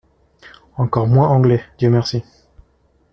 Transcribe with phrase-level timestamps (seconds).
[0.77, 2.23] Encore moins anglais, dieu merci!